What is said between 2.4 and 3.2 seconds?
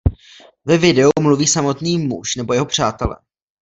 jeho přátelé.